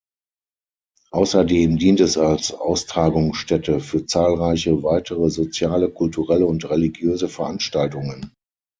[1.11, 8.33] Außerdem dient es als Austragungsstätte für zahlreiche weitere soziale, kulturelle und religiöse Veranstaltungen.